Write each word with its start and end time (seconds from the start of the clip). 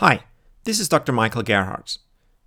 Hi, 0.00 0.24
this 0.64 0.78
is 0.78 0.90
Dr. 0.90 1.10
Michael 1.10 1.42
Gerhardt. 1.42 1.96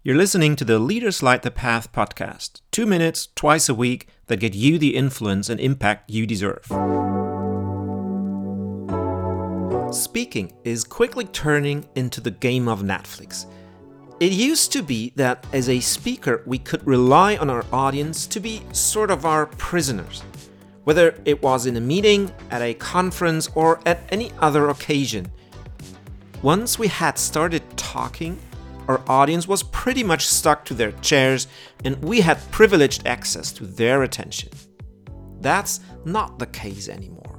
You're 0.04 0.16
listening 0.16 0.56
to 0.58 0.64
the 0.64 0.78
Leaders 0.78 1.24
Light 1.24 1.42
the 1.42 1.50
Path 1.50 1.92
podcast, 1.92 2.62
two 2.70 2.86
minutes 2.86 3.30
twice 3.34 3.68
a 3.68 3.74
week 3.74 4.08
that 4.28 4.40
get 4.40 4.54
you 4.54 4.78
the 4.78 4.96
influence 4.96 5.50
and 5.50 5.60
impact 5.60 6.12
you 6.12 6.28
deserve. 6.28 6.66
Speaking 9.92 10.54
is 10.64 10.84
quickly 10.84 11.26
turning 11.26 11.90
into 11.96 12.22
the 12.22 12.30
game 12.30 12.68
of 12.68 12.84
Netflix. 12.84 13.48
It 14.20 14.32
used 14.32 14.72
to 14.74 14.84
be 14.84 15.12
that 15.16 15.48
as 15.52 15.70
a 15.70 15.80
speaker, 15.80 16.44
we 16.46 16.60
could 16.60 16.86
rely 16.86 17.36
on 17.38 17.50
our 17.50 17.66
audience 17.74 18.28
to 18.28 18.40
be 18.40 18.62
sort 18.74 19.10
of 19.10 19.26
our 19.26 19.48
prisoners, 19.48 20.22
whether 20.84 21.20
it 21.26 21.42
was 21.42 21.66
in 21.66 21.78
a 21.78 21.82
meeting, 21.82 22.32
at 22.52 22.62
a 22.62 22.76
conference, 22.76 23.50
or 23.56 23.80
at 23.88 24.04
any 24.12 24.32
other 24.38 24.70
occasion. 24.70 25.32
Once 26.42 26.80
we 26.80 26.88
had 26.88 27.18
started 27.18 27.62
talking, 27.76 28.40
our 28.88 29.02
audience 29.08 29.46
was 29.46 29.62
pretty 29.62 30.04
much 30.04 30.26
stuck 30.26 30.64
to 30.64 30.74
their 30.74 30.94
chairs 30.94 31.48
and 31.84 32.02
we 32.02 32.22
had 32.22 32.40
privileged 32.50 33.06
access 33.06 33.52
to 33.52 33.66
their 33.66 34.04
attention. 34.04 34.50
That's 35.42 35.82
not 36.06 36.40
the 36.40 36.46
case 36.46 36.88
anymore. 36.88 37.38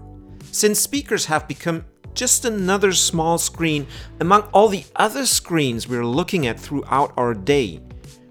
Since 0.53 0.81
speakers 0.81 1.25
have 1.25 1.49
become 1.49 1.87
just 2.13 2.45
another 2.45 2.93
small 2.93 3.39
screen 3.39 3.87
among 4.21 4.43
all 4.53 4.69
the 4.69 4.85
other 4.97 5.25
screens 5.25 5.89
we're 5.89 6.05
looking 6.05 6.47
at 6.47 6.61
throughout 6.61 7.15
our 7.17 7.33
day, 7.33 7.81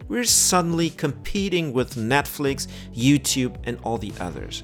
we're 0.08 0.24
suddenly 0.24 0.92
competing 0.92 1.74
with 1.74 1.96
Netflix, 1.96 2.68
YouTube, 2.94 3.56
and 3.64 3.80
all 3.84 3.98
the 3.98 4.14
others. 4.20 4.62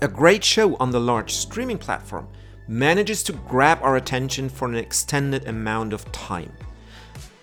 A 0.00 0.06
great 0.06 0.44
show 0.44 0.76
on 0.76 0.90
the 0.90 1.00
large 1.00 1.32
streaming 1.32 1.78
platform 1.78 2.28
manages 2.68 3.22
to 3.24 3.32
grab 3.32 3.78
our 3.82 3.96
attention 3.96 4.48
for 4.48 4.68
an 4.68 4.76
extended 4.76 5.46
amount 5.46 5.92
of 5.92 6.10
time. 6.12 6.52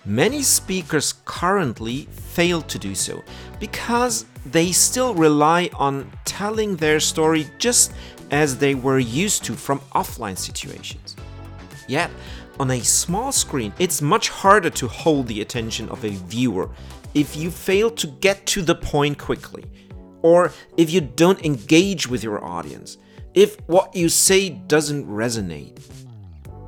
Many 0.05 0.41
speakers 0.41 1.13
currently 1.25 2.07
fail 2.11 2.61
to 2.63 2.79
do 2.79 2.95
so 2.95 3.23
because 3.59 4.25
they 4.45 4.71
still 4.71 5.13
rely 5.13 5.69
on 5.75 6.11
telling 6.25 6.77
their 6.77 6.99
story 6.99 7.47
just 7.57 7.93
as 8.31 8.57
they 8.57 8.75
were 8.75 8.99
used 8.99 9.43
to 9.45 9.53
from 9.53 9.79
offline 9.93 10.37
situations. 10.37 11.15
Yet, 11.87 12.09
on 12.59 12.71
a 12.71 12.79
small 12.79 13.31
screen, 13.31 13.73
it's 13.79 14.01
much 14.01 14.29
harder 14.29 14.69
to 14.71 14.87
hold 14.87 15.27
the 15.27 15.41
attention 15.41 15.89
of 15.89 16.03
a 16.03 16.09
viewer 16.09 16.69
if 17.13 17.35
you 17.35 17.51
fail 17.51 17.89
to 17.91 18.07
get 18.07 18.45
to 18.47 18.61
the 18.61 18.75
point 18.75 19.17
quickly, 19.17 19.65
or 20.21 20.51
if 20.77 20.91
you 20.91 21.01
don't 21.01 21.43
engage 21.43 22.07
with 22.07 22.23
your 22.23 22.43
audience 22.43 22.97
if 23.33 23.59
what 23.67 23.95
you 23.95 24.09
say 24.09 24.49
doesn't 24.49 25.07
resonate. 25.07 25.79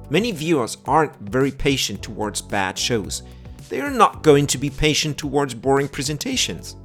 Many 0.09 0.31
viewers 0.31 0.77
aren't 0.85 1.15
very 1.19 1.51
patient 1.51 2.03
towards 2.03 2.41
bad 2.41 2.77
shows. 2.77 3.23
They 3.69 3.79
are 3.79 3.91
not 3.91 4.23
going 4.23 4.47
to 4.47 4.57
be 4.57 4.69
patient 4.69 5.17
towards 5.17 5.53
boring 5.53 5.87
presentations. 5.87 6.75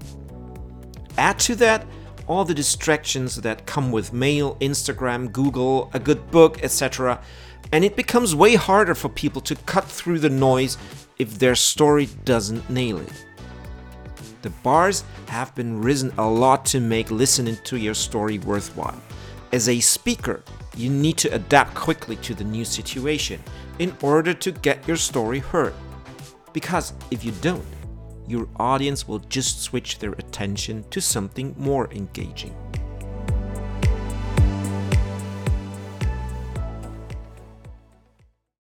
Add 1.19 1.39
to 1.41 1.55
that 1.57 1.87
all 2.27 2.45
the 2.45 2.55
distractions 2.55 3.37
that 3.37 3.67
come 3.67 3.91
with 3.91 4.13
mail, 4.13 4.57
Instagram, 4.61 5.33
Google, 5.33 5.91
a 5.95 5.99
good 5.99 6.31
book, 6.31 6.63
etc., 6.63 7.21
and 7.73 7.85
it 7.85 7.97
becomes 7.97 8.35
way 8.35 8.55
harder 8.55 8.95
for 8.95 9.09
people 9.09 9.41
to 9.43 9.57
cut 9.57 9.85
through 9.85 10.21
the 10.21 10.31
noise 10.31 10.79
if 11.19 11.39
their 11.39 11.57
story 11.57 12.07
doesn't 12.25 12.69
nail 12.71 12.99
it. 12.99 13.27
The 14.43 14.51
bars 14.51 15.03
have 15.27 15.53
been 15.57 15.83
risen 15.83 16.13
a 16.19 16.29
lot 16.29 16.65
to 16.67 16.81
make 16.81 17.11
listening 17.11 17.59
to 17.65 17.77
your 17.77 17.95
story 17.95 18.39
worthwhile. 18.39 19.01
As 19.53 19.69
a 19.69 19.79
speaker, 19.79 20.43
you 20.77 20.91
need 20.91 21.17
to 21.19 21.29
adapt 21.29 21.75
quickly 21.75 22.17
to 22.17 22.35
the 22.35 22.45
new 22.45 22.65
situation 22.65 23.41
in 23.79 23.97
order 24.03 24.35
to 24.35 24.51
get 24.51 24.87
your 24.89 24.97
story 24.97 25.39
heard. 25.39 25.75
Because 26.53 26.93
if 27.11 27.25
you 27.25 27.33
don't, 27.41 27.65
your 28.27 28.49
audience 28.57 29.07
will 29.07 29.21
just 29.21 29.63
switch 29.63 29.99
their 29.99 30.13
attention 30.13 30.85
to 30.91 31.01
something 31.01 31.55
more 31.57 31.89
engaging. 31.93 32.55